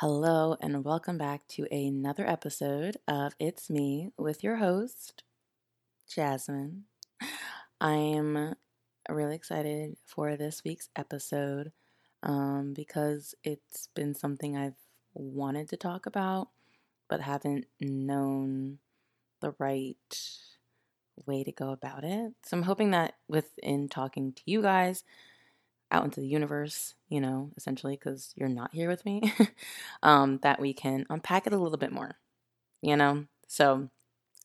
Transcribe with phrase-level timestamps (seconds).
[0.00, 5.24] Hello, and welcome back to another episode of It's Me with your host,
[6.08, 6.84] Jasmine.
[7.80, 8.54] I am
[9.08, 11.72] really excited for this week's episode
[12.22, 14.78] um, because it's been something I've
[15.14, 16.48] wanted to talk about
[17.08, 18.78] but haven't known
[19.40, 20.20] the right
[21.26, 22.32] way to go about it.
[22.44, 25.04] So I'm hoping that within talking to you guys,
[25.90, 29.32] out into the universe, you know, essentially, because you're not here with me,
[30.02, 32.16] um, that we can unpack it a little bit more,
[32.82, 33.24] you know?
[33.46, 33.88] So,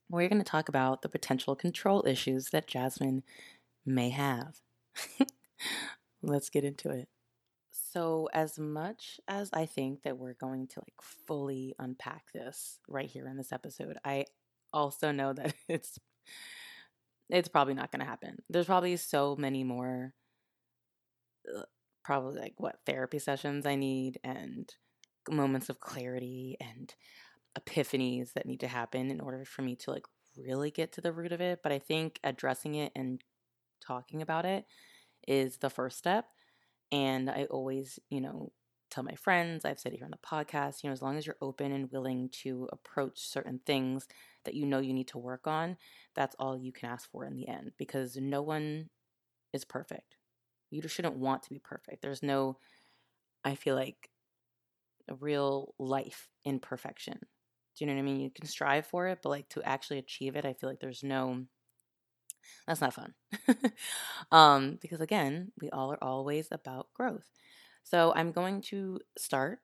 [0.09, 3.23] we're going to talk about the potential control issues that Jasmine
[3.85, 4.59] may have.
[6.21, 7.07] Let's get into it.
[7.71, 13.09] So, as much as I think that we're going to like fully unpack this right
[13.09, 14.25] here in this episode, I
[14.71, 15.99] also know that it's
[17.29, 18.41] it's probably not going to happen.
[18.49, 20.13] There's probably so many more
[21.47, 21.63] Uh,
[22.03, 24.69] probably like what therapy sessions I need and
[25.29, 26.93] moments of clarity and
[27.57, 30.05] epiphanies that need to happen in order for me to like
[30.37, 31.59] really get to the root of it.
[31.63, 33.21] But I think addressing it and
[33.85, 34.65] talking about it
[35.27, 36.25] is the first step.
[36.91, 38.51] And I always, you know,
[38.91, 41.25] tell my friends, I've said it here on the podcast, you know, as long as
[41.25, 44.07] you're open and willing to approach certain things
[44.45, 45.77] that you know you need to work on,
[46.15, 48.89] that's all you can ask for in the end because no one
[49.51, 50.15] is perfect.
[50.73, 52.01] You just shouldn't want to be perfect.
[52.01, 52.57] There's no,
[53.43, 54.09] I feel like,
[55.09, 57.19] a real life in perfection.
[57.19, 58.21] Do you know what I mean?
[58.21, 61.03] You can strive for it, but like to actually achieve it, I feel like there's
[61.03, 61.45] no,
[62.67, 63.13] that's not fun.
[64.31, 67.29] um, because again, we all are always about growth.
[67.83, 69.59] So I'm going to start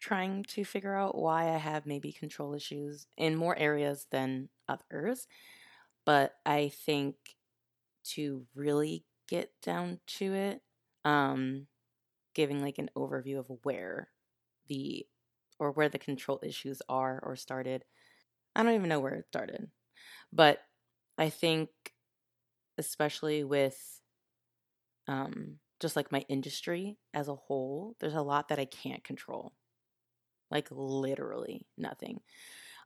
[0.00, 5.26] trying to figure out why I have maybe control issues in more areas than others.
[6.04, 7.16] But I think
[8.14, 10.62] to really get down to it,
[11.04, 11.66] um,
[12.34, 14.10] giving like an overview of where
[14.68, 15.06] the
[15.58, 17.84] or where the control issues are or started.
[18.56, 19.70] I don't even know where it started.
[20.32, 20.60] But
[21.18, 21.70] I think
[22.78, 24.00] especially with
[25.06, 29.52] um just like my industry as a whole, there's a lot that I can't control.
[30.50, 32.20] Like literally nothing.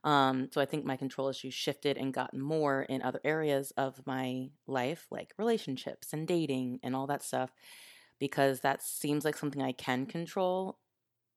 [0.03, 4.05] Um, so I think my control issues shifted and gotten more in other areas of
[4.05, 7.51] my life, like relationships and dating and all that stuff,
[8.19, 10.79] because that seems like something I can control.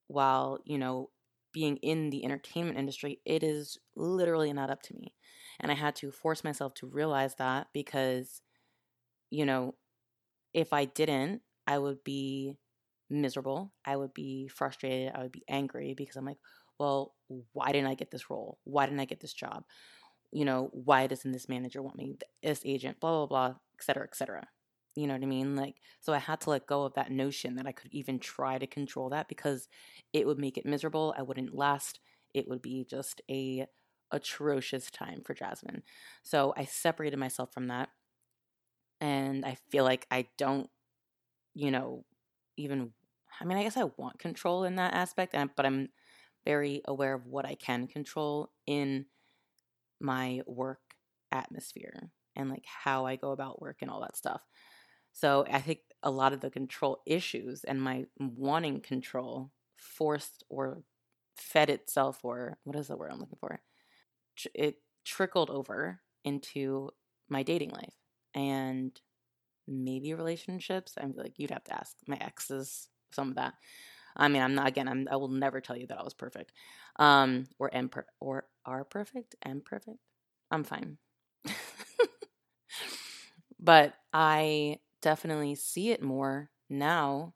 [0.09, 1.11] While, you know,
[1.53, 5.15] being in the entertainment industry, it is literally not up to me.
[5.61, 8.43] And I had to force myself to realize that because,
[9.31, 9.75] you know,
[10.55, 12.55] if I didn't, I would be
[13.11, 13.75] miserable.
[13.85, 15.13] I would be frustrated.
[15.15, 16.39] I would be angry because I'm like,
[16.79, 17.15] well,
[17.53, 18.59] why didn't I get this role?
[18.65, 19.65] Why didn't I get this job?
[20.31, 22.17] You know, why doesn't this manager want me?
[22.43, 24.47] This agent, blah, blah, blah, et cetera, et cetera.
[24.95, 25.57] You know what I mean?
[25.57, 28.59] Like, so I had to let go of that notion that I could even try
[28.59, 29.69] to control that because
[30.13, 31.15] it would make it miserable.
[31.17, 32.01] I wouldn't last.
[32.35, 33.67] It would be just a
[34.11, 35.83] atrocious time for Jasmine.
[36.23, 37.89] So I separated myself from that.
[39.01, 40.69] And I feel like I don't,
[41.55, 42.05] you know,
[42.57, 42.93] even,
[43.41, 45.89] I mean, I guess I want control in that aspect, but I'm
[46.45, 49.07] very aware of what I can control in
[50.01, 50.81] my work
[51.31, 54.41] atmosphere and like how I go about work and all that stuff.
[55.13, 60.83] So I think a lot of the control issues and my wanting control forced or
[61.37, 63.61] fed itself, or what is the word I'm looking for?
[64.55, 66.91] It trickled over into
[67.29, 67.95] my dating life
[68.35, 68.99] and
[69.69, 70.95] maybe relationships.
[71.01, 73.55] I'm like, you'd have to ask my exes some of that.
[74.17, 74.89] I mean, I'm not again.
[74.89, 76.53] I'm, I will never tell you that I was perfect,
[76.97, 79.35] um, or am per- or are perfect.
[79.45, 79.99] Am perfect.
[80.51, 80.99] I'm fine.
[83.59, 87.35] but I definitely see it more now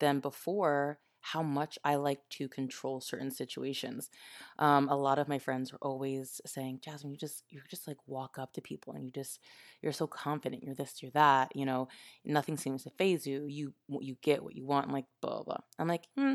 [0.00, 4.10] than before how much I like to control certain situations.
[4.58, 7.96] Um, a lot of my friends are always saying, Jasmine, you just you just like
[8.06, 9.40] walk up to people and you just
[9.80, 10.62] you're so confident.
[10.62, 11.56] You're this, you're that.
[11.56, 11.88] You know,
[12.26, 13.46] nothing seems to faze you.
[13.46, 14.86] You you get what you want.
[14.86, 15.60] I'm like blah blah.
[15.78, 16.34] I'm like, hmm.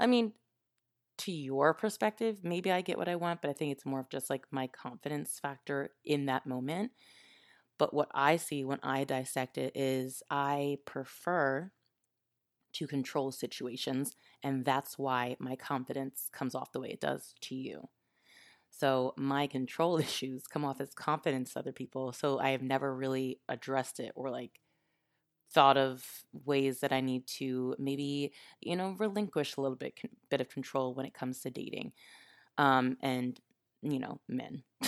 [0.00, 0.32] I mean,
[1.18, 4.08] to your perspective, maybe I get what I want, but I think it's more of
[4.08, 6.92] just like my confidence factor in that moment.
[7.76, 11.72] But what I see when I dissect it is I prefer
[12.74, 14.14] to control situations.
[14.42, 17.88] And that's why my confidence comes off the way it does to you.
[18.70, 22.12] So my control issues come off as confidence to other people.
[22.12, 24.60] So I have never really addressed it or like
[25.52, 26.06] thought of
[26.44, 29.94] ways that I need to maybe, you know, relinquish a little bit
[30.30, 31.92] bit of control when it comes to dating.
[32.58, 33.40] Um, and,
[33.82, 34.62] you know, men.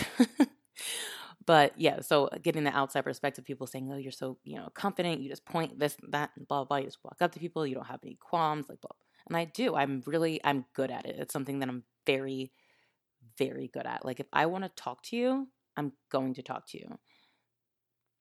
[1.47, 5.21] But yeah, so getting the outside perspective, people saying, "Oh, you're so you know confident.
[5.21, 6.79] You just point this, that, and blah blah.
[6.79, 7.67] You just walk up to people.
[7.67, 8.97] You don't have any qualms, like blah."
[9.29, 9.75] And I do.
[9.77, 11.17] I'm really I'm good at it.
[11.19, 12.53] It's something that I'm very
[13.39, 14.05] very good at.
[14.05, 16.99] Like if I want to talk to you, I'm going to talk to you.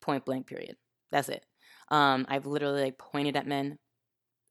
[0.01, 0.77] Point blank period.
[1.11, 1.45] That's it.
[1.89, 3.77] Um I've literally like pointed at men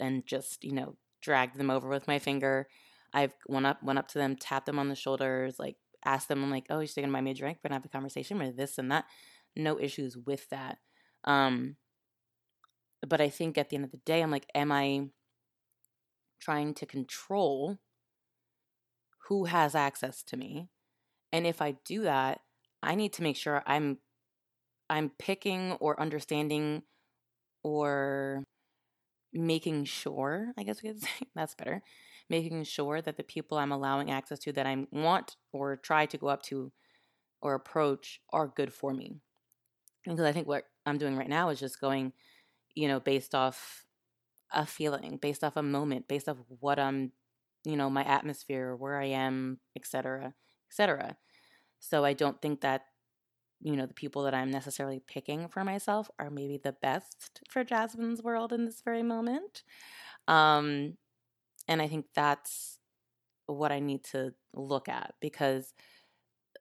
[0.01, 2.69] and just, you know, dragged them over with my finger.
[3.15, 6.43] I've went up went up to them, tapped them on the shoulders, like asked them,
[6.43, 7.59] I'm like, oh, you're still gonna buy me a drink?
[7.59, 9.05] We're gonna have a conversation with this and that.
[9.57, 10.79] No issues with that.
[11.25, 11.77] Um
[13.07, 15.09] but I think at the end of the day, I'm like, am I
[16.41, 17.79] trying to control
[19.29, 20.69] who has access to me?
[21.33, 22.41] And if I do that,
[22.83, 23.99] I need to make sure I'm
[24.91, 26.83] I'm picking or understanding
[27.63, 28.45] or
[29.33, 31.83] making sure, I guess we could say that's better,
[32.31, 36.17] making sure that the people I'm allowing access to that I want or try to
[36.17, 36.73] go up to
[37.43, 39.17] or approach are good for me.
[40.05, 42.13] Because I think what I'm doing right now is just going,
[42.75, 43.85] you know, based off
[44.53, 47.13] a feeling, based off a moment, based off what I'm,
[47.65, 50.33] you know, my atmosphere, where I am, etc.,
[50.71, 51.17] etc.
[51.81, 52.83] So I don't think that,
[53.61, 57.65] you know, the people that I'm necessarily picking for myself are maybe the best for
[57.65, 59.63] Jasmine's world in this very moment.
[60.29, 60.97] Um,
[61.71, 62.81] and I think that's
[63.47, 65.75] what I need to look at because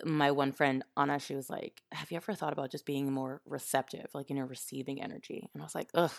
[0.06, 3.41] my one friend Anna, she was like, "Have you ever thought about just being more
[3.45, 6.11] receptive, like you know, receiving energy?" And I was like, "Ugh,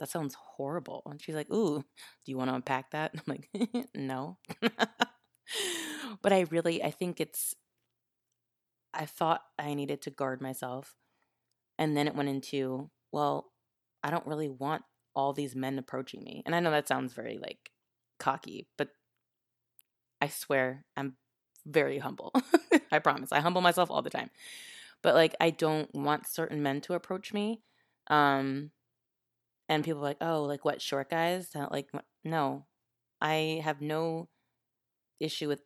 [0.00, 3.36] that sounds horrible." And she's like, "Ooh, do you want to unpack that?" And I'm
[3.36, 4.38] like, "No,"
[6.22, 7.54] but I really, I think it's.
[8.94, 10.94] I thought I needed to guard myself,
[11.78, 13.52] and then it went into, well,
[14.02, 14.84] I don't really want
[15.14, 17.70] all these men approaching me, and I know that sounds very like
[18.18, 18.90] cocky, but
[20.20, 21.16] I swear I'm
[21.66, 22.32] very humble.
[22.92, 23.32] I promise.
[23.32, 24.30] I humble myself all the time.
[25.02, 27.62] But like I don't want certain men to approach me.
[28.08, 28.70] Um
[29.68, 31.90] and people like, "Oh, like what short guys?" Like
[32.24, 32.66] no.
[33.20, 34.28] I have no
[35.20, 35.62] issue with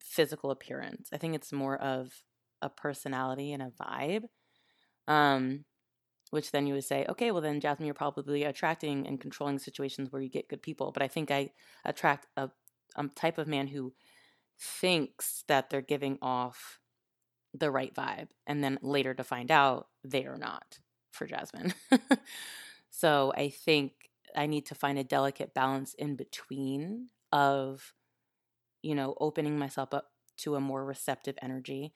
[0.00, 1.10] physical appearance.
[1.12, 2.12] I think it's more of
[2.62, 4.24] a personality and a vibe.
[5.08, 5.64] Um
[6.30, 10.10] which then you would say, okay, well then Jasmine, you're probably attracting and controlling situations
[10.10, 10.92] where you get good people.
[10.92, 11.50] But I think I
[11.84, 12.50] attract a,
[12.96, 13.94] a type of man who
[14.60, 16.78] thinks that they're giving off
[17.54, 20.78] the right vibe and then later to find out they are not
[21.12, 21.74] for Jasmine.
[22.90, 23.92] so I think
[24.36, 27.92] I need to find a delicate balance in between of
[28.82, 31.92] you know opening myself up to a more receptive energy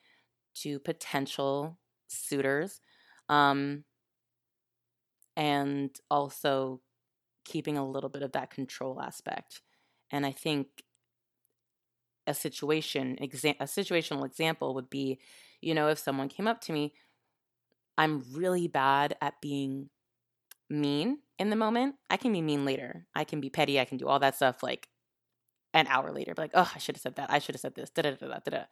[0.55, 2.81] to potential suitors
[3.29, 3.85] um
[5.37, 6.81] and also
[7.45, 9.63] keeping a little bit of that control aspect.
[10.11, 10.67] And I think
[12.27, 15.19] a situation exa- a situational example would be
[15.61, 16.95] you know if someone came up to me
[17.99, 19.91] i'm really bad at being
[20.73, 21.97] mean in the moment.
[22.11, 23.07] I can be mean later.
[23.15, 23.79] I can be petty.
[23.79, 24.89] I can do all that stuff like
[25.75, 27.31] an hour later like oh i should have said that.
[27.31, 28.65] I should have said this da da da da da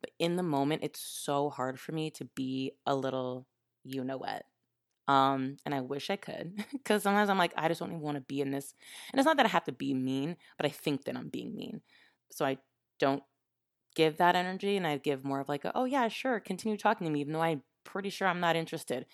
[0.00, 3.44] but in the moment it's so hard for me to be a little
[3.82, 4.44] you know what
[5.08, 8.16] um, and I wish I could because sometimes I'm like, I just don't even want
[8.16, 8.74] to be in this.
[9.12, 11.56] And it's not that I have to be mean, but I think that I'm being
[11.56, 11.82] mean.
[12.30, 12.58] So I
[13.00, 13.22] don't
[13.94, 17.06] give that energy and I give more of like, a, oh yeah, sure, continue talking
[17.06, 19.06] to me, even though I'm pretty sure I'm not interested.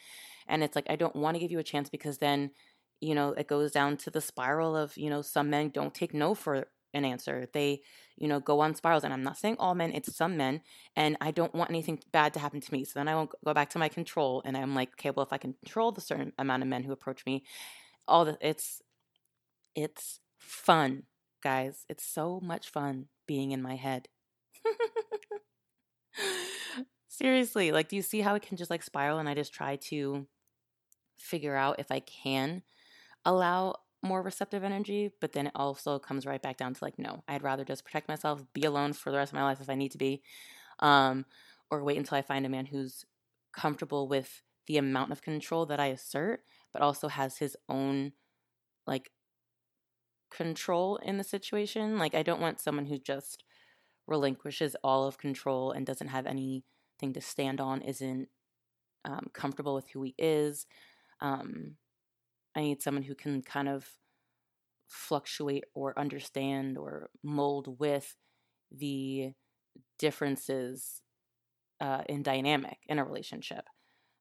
[0.48, 2.50] And it's like, I don't want to give you a chance because then,
[3.00, 6.14] you know, it goes down to the spiral of, you know, some men don't take
[6.14, 7.48] no for an answer.
[7.52, 7.82] They,
[8.16, 9.04] you know, go on spirals.
[9.04, 10.62] And I'm not saying all men, it's some men.
[10.96, 12.84] And I don't want anything bad to happen to me.
[12.84, 14.42] So then I won't go back to my control.
[14.44, 17.26] And I'm like, okay, well, if I control the certain amount of men who approach
[17.26, 17.44] me,
[18.06, 18.82] all the, it's,
[19.74, 21.04] it's fun,
[21.42, 21.84] guys.
[21.88, 24.08] It's so much fun being in my head.
[27.08, 29.18] Seriously, like, do you see how it can just like spiral?
[29.18, 30.26] And I just try to
[31.18, 32.62] figure out if I can
[33.24, 37.24] allow more receptive energy, but then it also comes right back down to like, no,
[37.26, 39.74] I'd rather just protect myself, be alone for the rest of my life if I
[39.74, 40.22] need to be,
[40.80, 41.24] um,
[41.70, 43.04] or wait until I find a man who's
[43.52, 46.42] comfortable with the amount of control that I assert,
[46.72, 48.12] but also has his own
[48.86, 49.10] like
[50.30, 51.98] control in the situation.
[51.98, 53.44] Like, I don't want someone who just
[54.06, 58.28] relinquishes all of control and doesn't have anything to stand on, isn't
[59.04, 60.66] um, comfortable with who he is.
[61.20, 61.76] Um,
[62.56, 63.86] I need someone who can kind of
[64.88, 68.14] fluctuate or understand or mold with
[68.70, 69.32] the
[69.98, 71.02] differences
[71.80, 73.64] uh, in dynamic in a relationship.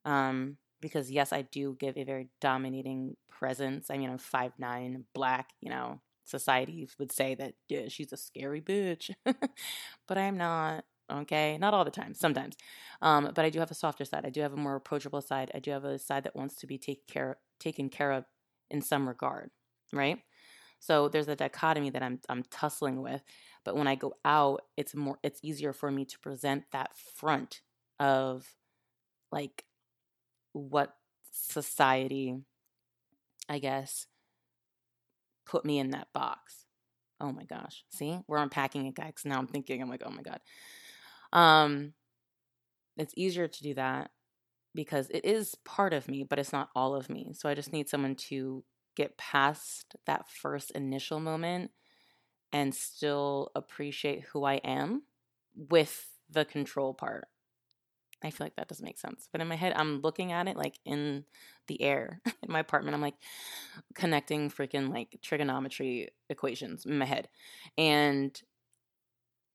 [0.06, 3.90] Um, because yes, I do give a very dominating presence.
[3.90, 5.50] I mean, I'm five nine, black.
[5.62, 9.12] You know, society would say that yeah, she's a scary bitch,
[10.08, 10.84] but I'm not.
[11.12, 12.56] Okay, not all the time, sometimes.
[13.02, 14.26] Um, but I do have a softer side.
[14.26, 15.52] I do have a more approachable side.
[15.54, 18.26] I do have a side that wants to be taken care taken care of
[18.70, 19.50] in some regard,
[19.92, 20.20] right?
[20.80, 23.24] So there's a dichotomy that I'm I'm tussling with.
[23.64, 27.62] But when I go out, it's more it's easier for me to present that front
[28.00, 28.46] of
[29.32, 29.64] like
[30.52, 30.96] what
[31.32, 32.36] society
[33.48, 34.08] I guess
[35.46, 36.66] put me in that box.
[37.20, 37.84] Oh my gosh.
[37.90, 38.20] See?
[38.28, 39.14] We're unpacking it, guys.
[39.24, 40.40] Now I'm thinking, I'm like, oh my God.
[41.32, 41.94] Um,
[42.98, 44.12] it's easier to do that
[44.76, 47.34] because it is part of me, but it's not all of me.
[47.34, 48.64] So I just need someone to
[48.96, 51.72] get past that first initial moment
[52.52, 55.04] and still appreciate who I am
[55.56, 57.28] with the control part.
[58.24, 59.28] I feel like that doesn't make sense.
[59.32, 61.26] But in my head, I'm looking at it like in
[61.68, 62.96] the air in my apartment.
[62.96, 63.18] I'm like
[63.96, 67.28] connecting freaking like trigonometry equations in my head.
[67.78, 68.40] And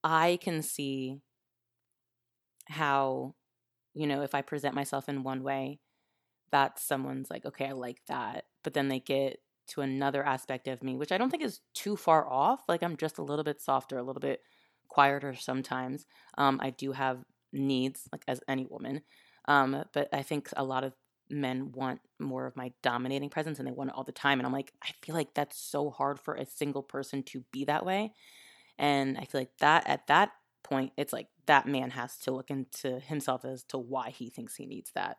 [0.05, 1.21] I can see
[2.67, 3.35] how,
[3.99, 5.81] you know, if I present myself in one way,
[6.53, 8.45] that someone's like, okay, I like that.
[8.63, 11.97] But then they get to another aspect of me, which I don't think is too
[11.97, 12.63] far off.
[12.69, 14.41] Like I'm just a little bit softer, a little bit
[14.89, 16.07] quieter sometimes.
[16.39, 19.03] Um, I do have needs, like as any woman.
[19.47, 20.95] Um, but I think a lot of
[21.29, 24.39] men want more of my dominating presence and they want it all the time.
[24.39, 27.65] And I'm like, I feel like that's so hard for a single person to be
[27.65, 28.13] that way.
[28.79, 30.31] And I feel like that at that
[30.63, 34.55] point, it's like that man has to look into himself as to why he thinks
[34.55, 35.17] he needs that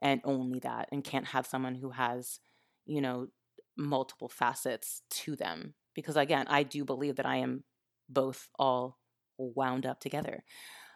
[0.00, 2.38] and only that and can't have someone who has,
[2.86, 3.28] you know,
[3.76, 5.74] multiple facets to them.
[5.94, 7.64] Because again, I do believe that I am
[8.08, 8.98] both all
[9.38, 10.44] wound up together.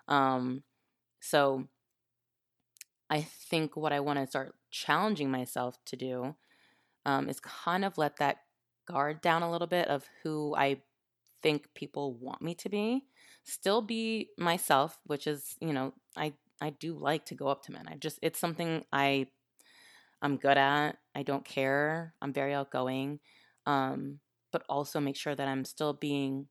[0.07, 0.63] Um,
[1.21, 1.67] so
[3.09, 6.35] I think what I want to start challenging myself to do
[7.07, 8.39] um, is kind of let that
[8.87, 10.83] guard down a little bit of who I
[11.43, 13.05] think people want me to be.
[13.45, 17.73] Still be myself, which is, you know, I I do like to go up to
[17.73, 17.87] men.
[17.89, 19.27] I just it's something I
[20.23, 20.97] I'm good at.
[21.15, 22.15] I don't care.
[22.23, 23.21] I'm very outgoing.
[23.67, 24.21] Um,
[24.53, 26.47] but also make sure that I'm still being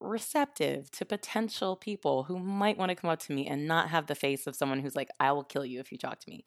[0.00, 4.06] receptive to potential people who might want to come up to me and not have
[4.06, 6.44] the face of someone who's like, I will kill you if you talk to me.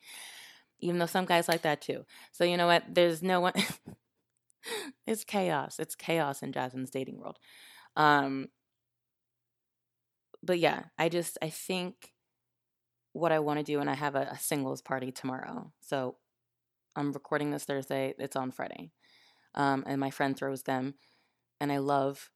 [0.80, 2.06] Even though some guys like that too.
[2.32, 2.84] So, you know what?
[2.94, 3.54] There's no one.
[5.08, 5.80] it's chaos.
[5.80, 7.40] It's chaos in Jasmine's dating world.
[7.96, 8.50] Um,
[10.48, 12.14] but yeah, I just, I think
[13.14, 15.72] what I want to do, and I have a, a singles party tomorrow.
[15.82, 16.16] So
[16.96, 18.92] I'm recording this Thursday, it's on Friday.
[19.54, 20.96] Um, and my friend throws them,
[21.60, 22.32] and I love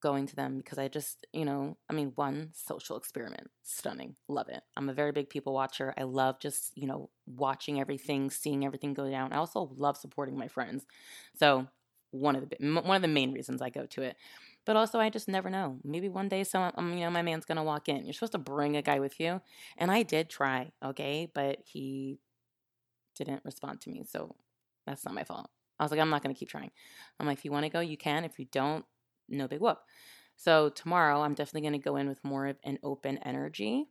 [0.00, 4.48] going to them because I just, you know, I mean, one social experiment, stunning, love
[4.48, 4.62] it.
[4.76, 5.92] I'm a very big people watcher.
[5.98, 9.32] I love just, you know, watching everything, seeing everything go down.
[9.32, 10.86] I also love supporting my friends.
[11.36, 11.66] So,
[12.10, 14.16] one of the one of the main reasons I go to it.
[14.68, 15.78] But also, I just never know.
[15.82, 18.04] Maybe one day, someone, um, you know, my man's gonna walk in.
[18.04, 19.40] You're supposed to bring a guy with you,
[19.78, 22.18] and I did try, okay, but he
[23.16, 24.36] didn't respond to me, so
[24.84, 25.48] that's not my fault.
[25.80, 26.70] I was like, I'm not gonna keep trying.
[27.18, 28.26] I'm like, if you want to go, you can.
[28.26, 28.84] If you don't,
[29.30, 29.78] no big whoop.
[30.36, 33.86] So tomorrow, I'm definitely to go in with more of an open energy.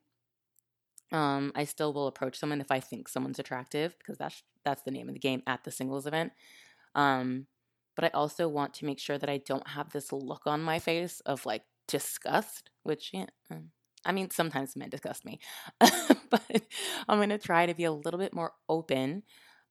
[1.12, 4.92] Um, I still will approach someone if I think someone's attractive because that's that's the
[4.92, 6.34] name of the game at the singles event.
[6.94, 7.48] Um,
[7.98, 10.78] but I also want to make sure that I don't have this look on my
[10.78, 13.72] face of like disgust, which yeah, um,
[14.06, 15.40] I mean sometimes men disgust me,
[15.80, 16.62] but
[17.10, 19.24] I'm going to try to be a little bit more open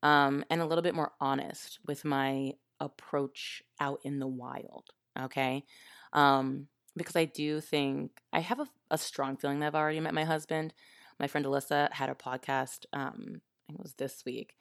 [0.03, 4.91] um, and a little bit more honest with my approach out in the wild.
[5.19, 5.65] Okay.
[6.13, 6.67] Um,
[6.97, 10.25] because I do think I have a, a, strong feeling that I've already met my
[10.25, 10.73] husband.
[11.21, 14.57] My friend Alyssa had a podcast, um, I think it was this week,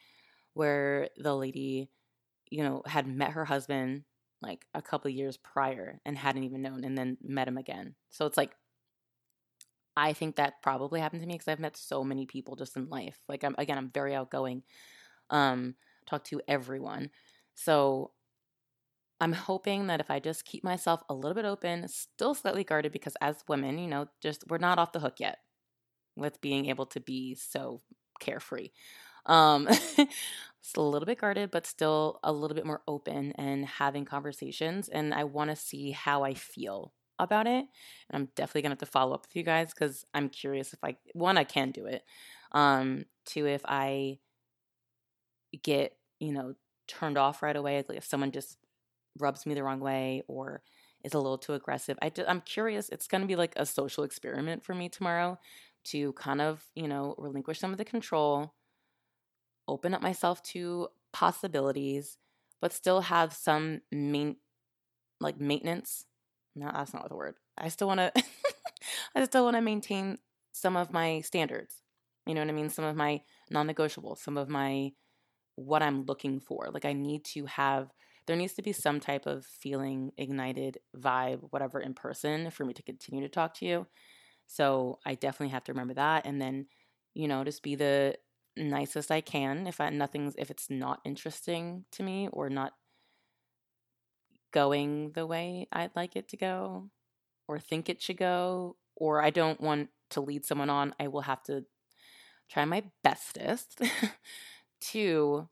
[0.53, 1.89] where the lady,
[2.49, 4.03] you know, had met her husband
[4.41, 7.95] like a couple years prior and hadn't even known and then met him again.
[8.11, 8.51] So it's like,
[9.97, 12.89] I think that probably happened to me because I've met so many people just in
[12.89, 13.17] life.
[13.29, 14.63] Like I'm again, I'm very outgoing.
[15.29, 15.75] Um,
[16.05, 17.09] talk to everyone.
[17.55, 18.11] So
[19.21, 22.91] I'm hoping that if I just keep myself a little bit open, still slightly guarded,
[22.91, 25.37] because as women, you know, just we're not off the hook yet
[26.17, 27.81] with being able to be so
[28.19, 28.69] carefree.
[29.25, 34.05] Um, it's a little bit guarded, but still a little bit more open and having
[34.05, 34.89] conversations.
[34.89, 37.65] And I want to see how I feel about it.
[38.09, 40.83] And I'm definitely gonna have to follow up with you guys because I'm curious if
[40.83, 42.03] I one I can do it.
[42.51, 44.19] Um, two if I
[45.63, 46.55] get you know
[46.87, 48.57] turned off right away, like if someone just
[49.19, 50.61] rubs me the wrong way or
[51.03, 51.97] is a little too aggressive.
[52.01, 52.89] I am curious.
[52.89, 55.39] It's going to be like a social experiment for me tomorrow
[55.85, 58.53] to kind of, you know, relinquish some of the control,
[59.67, 62.17] open up myself to possibilities,
[62.61, 64.37] but still have some main
[65.19, 66.05] like maintenance.
[66.55, 67.35] No, that's not the word.
[67.57, 68.11] I still want to
[69.15, 70.17] I still want to maintain
[70.51, 71.81] some of my standards.
[72.25, 72.69] You know what I mean?
[72.69, 74.91] Some of my non-negotiables, some of my
[75.55, 76.69] what I'm looking for.
[76.73, 77.91] Like I need to have
[78.27, 82.73] there needs to be some type of feeling, ignited vibe, whatever in person for me
[82.73, 83.87] to continue to talk to you.
[84.47, 86.25] So I definitely have to remember that.
[86.25, 86.67] And then,
[87.13, 88.15] you know, just be the
[88.57, 89.67] nicest I can.
[89.67, 92.73] If I nothing's if it's not interesting to me or not
[94.51, 96.89] going the way I'd like it to go
[97.47, 101.21] or think it should go, or I don't want to lead someone on, I will
[101.21, 101.65] have to
[102.49, 103.81] try my bestest
[104.81, 105.49] to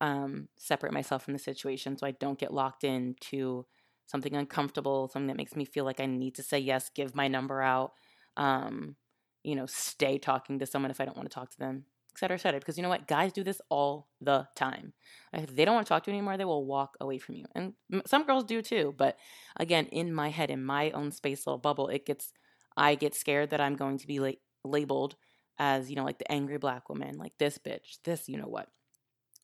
[0.00, 3.66] um, separate myself from the situation so I don't get locked into
[4.06, 7.28] something uncomfortable, something that makes me feel like I need to say yes, give my
[7.28, 7.92] number out,
[8.36, 8.96] um,
[9.42, 11.84] you know, stay talking to someone if I don't want to talk to them,
[12.18, 12.58] et cetera, et cetera.
[12.58, 13.06] Because you know what?
[13.06, 14.92] Guys do this all the time.
[15.32, 17.44] If they don't want to talk to you anymore, they will walk away from you.
[17.54, 17.74] And
[18.06, 18.92] some girls do too.
[18.96, 19.16] But
[19.56, 22.32] again, in my head, in my own space, little bubble, it gets,
[22.76, 25.14] I get scared that I'm going to be like labeled
[25.58, 28.68] as, you know, like the angry black woman, like this bitch, this, you know what.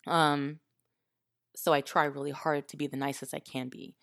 [0.07, 0.59] Um,
[1.55, 3.95] so I try really hard to be the nicest I can be.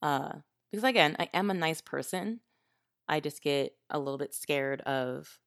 [0.00, 0.38] Uh,
[0.70, 2.40] because again, I am a nice person.
[3.06, 5.38] I just get a little bit scared of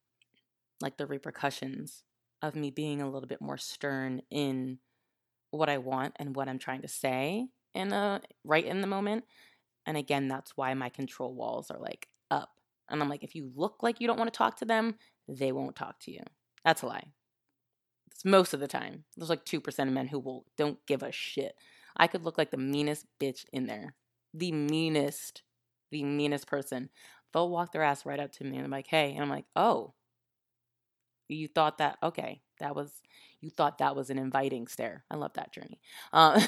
[0.80, 2.04] like the repercussions
[2.42, 4.78] of me being a little bit more stern in
[5.50, 9.24] what I want and what I'm trying to say in a right in the moment.
[9.86, 12.50] And again, that's why my control walls are like up.
[12.88, 14.96] And I'm like, if you look like you don't want to talk to them,
[15.28, 16.22] they won't talk to you.
[16.64, 17.12] That's a lie.
[18.10, 19.04] It's most of the time.
[19.16, 21.54] There's like 2% of men who will don't give a shit.
[21.96, 23.94] I could look like the meanest bitch in there.
[24.34, 25.42] The meanest,
[25.90, 26.90] the meanest person.
[27.32, 29.12] They'll walk their ass right up to me and I'm like, hey.
[29.12, 29.94] And I'm like, oh,
[31.34, 32.90] you thought that, okay, that was,
[33.40, 35.04] you thought that was an inviting stare.
[35.10, 35.80] I love that journey.
[36.12, 36.44] Uh,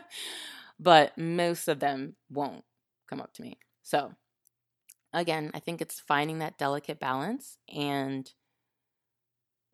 [0.80, 2.64] but most of them won't
[3.08, 3.58] come up to me.
[3.82, 4.14] So,
[5.12, 8.30] again, I think it's finding that delicate balance and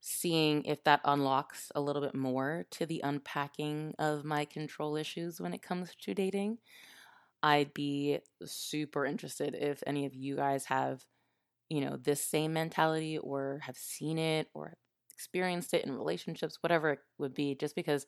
[0.00, 5.40] seeing if that unlocks a little bit more to the unpacking of my control issues
[5.40, 6.58] when it comes to dating.
[7.42, 11.04] I'd be super interested if any of you guys have,
[11.68, 14.76] you know, this same mentality or have seen it or
[15.14, 18.06] experienced it in relationships, whatever it would be, just because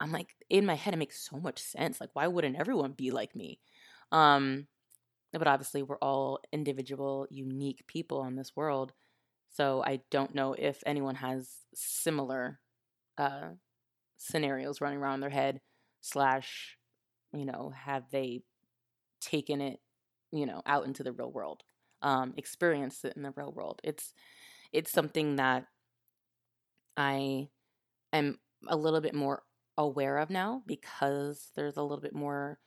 [0.00, 2.00] I'm like in my head it makes so much sense.
[2.00, 3.60] Like why wouldn't everyone be like me?
[4.12, 4.66] Um
[5.32, 8.92] but obviously we're all individual, unique people in this world.
[9.50, 12.60] So I don't know if anyone has similar
[13.18, 13.50] uh,
[14.18, 15.60] scenarios running around their head,
[16.00, 16.76] slash,
[17.32, 18.42] you know, have they
[19.20, 19.80] taken it,
[20.32, 21.62] you know, out into the real world,
[22.02, 23.80] um, experience it in the real world.
[23.84, 24.12] It's
[24.72, 25.66] it's something that
[26.96, 27.48] I
[28.12, 29.42] am a little bit more
[29.78, 32.58] aware of now because there's a little bit more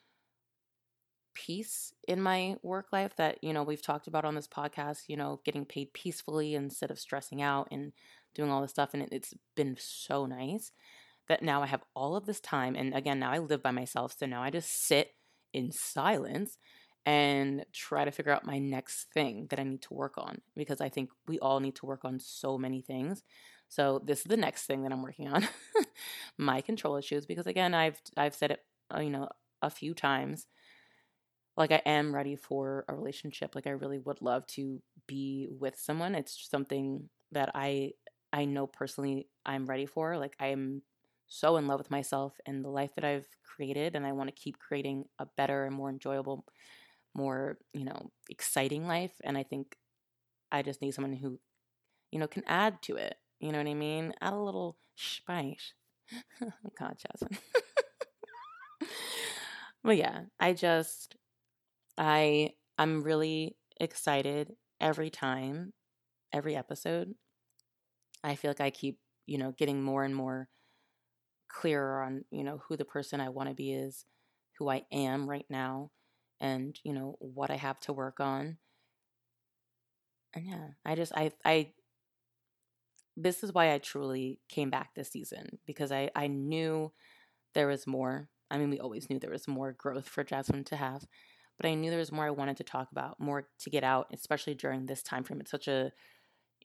[1.33, 5.15] peace in my work life that, you know, we've talked about on this podcast, you
[5.15, 7.93] know, getting paid peacefully instead of stressing out and
[8.35, 8.93] doing all this stuff.
[8.93, 10.71] And it, it's been so nice
[11.27, 12.75] that now I have all of this time.
[12.75, 14.15] And again, now I live by myself.
[14.17, 15.11] So now I just sit
[15.53, 16.57] in silence
[17.09, 20.79] and try to figure out my next thing that I need to work on because
[20.79, 23.23] I think we all need to work on so many things.
[23.67, 25.47] So this is the next thing that I'm working on,
[26.37, 28.63] my control issues because again, I've I've said it,
[28.95, 29.29] uh, you know,
[29.63, 30.45] a few times
[31.57, 33.55] like I am ready for a relationship.
[33.55, 36.15] Like I really would love to be with someone.
[36.15, 37.93] It's something that I
[38.31, 40.17] I know personally I'm ready for.
[40.17, 40.83] Like I'm
[41.27, 44.41] so in love with myself and the life that I've created and I want to
[44.41, 46.45] keep creating a better and more enjoyable,
[47.15, 49.75] more, you know, exciting life and I think
[50.51, 51.39] I just need someone who
[52.11, 53.15] you know can add to it.
[53.39, 54.13] You know what I mean?
[54.21, 55.73] Add a little spice.
[56.79, 57.39] God, Jasmine.
[59.83, 61.15] but yeah, I just
[61.97, 65.73] I I'm really excited every time,
[66.33, 67.13] every episode.
[68.23, 70.49] I feel like I keep, you know, getting more and more
[71.49, 74.05] clearer on, you know, who the person I want to be is,
[74.57, 75.91] who I am right now,
[76.39, 78.57] and, you know, what I have to work on.
[80.33, 81.73] And yeah, I just I I
[83.17, 86.91] this is why I truly came back this season because I I knew
[87.55, 88.29] there was more.
[88.51, 91.05] I mean, we always knew there was more growth for Jasmine to have,
[91.57, 94.07] but I knew there was more I wanted to talk about, more to get out,
[94.13, 95.41] especially during this time frame.
[95.41, 95.91] It's such a,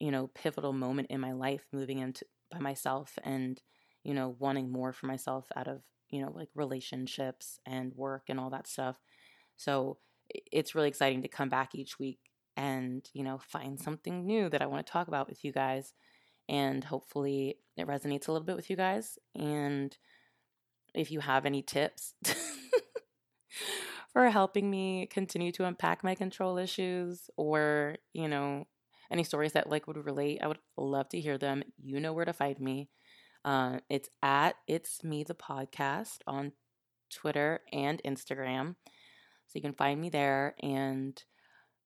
[0.00, 3.60] you know, pivotal moment in my life moving into by myself and,
[4.04, 8.40] you know, wanting more for myself out of, you know, like relationships and work and
[8.40, 8.96] all that stuff.
[9.56, 9.98] So
[10.30, 12.18] it's really exciting to come back each week
[12.56, 15.92] and, you know, find something new that I want to talk about with you guys.
[16.48, 19.18] And hopefully it resonates a little bit with you guys.
[19.34, 19.96] And
[20.94, 22.14] if you have any tips,
[24.12, 28.66] for helping me continue to unpack my control issues or, you know,
[29.10, 30.40] any stories that like would relate.
[30.42, 31.62] I would love to hear them.
[31.82, 32.88] You know where to find me.
[33.44, 36.52] Uh, it's at It's Me the Podcast on
[37.14, 38.76] Twitter, and Instagram.
[39.54, 40.56] So you can find me there.
[40.60, 41.22] And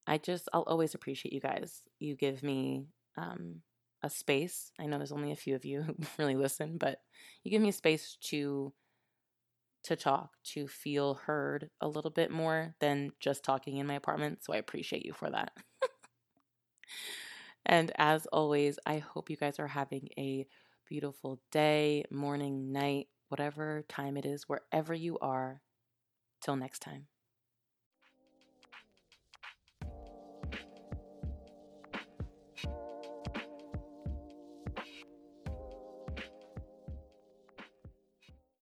[0.06, 1.82] I just, I'll always appreciate you guys.
[1.98, 2.86] You give me
[3.18, 3.56] um,
[4.02, 4.72] a space.
[4.80, 7.02] I know there's only a few of you who really listen, but
[7.44, 8.72] you give me a space to
[9.84, 14.42] to talk, to feel heard a little bit more than just talking in my apartment.
[14.42, 15.52] So I appreciate you for that.
[17.66, 20.46] and as always, I hope you guys are having a
[20.88, 25.62] beautiful day, morning, night, whatever time it is, wherever you are.
[26.42, 27.06] Till next time.